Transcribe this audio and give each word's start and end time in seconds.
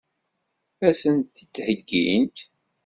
Ad 0.87 0.95
sent-t-id-heggint? 1.01 2.37